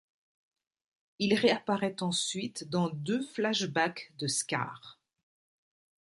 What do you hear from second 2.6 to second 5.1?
dans deux flash back de Scar.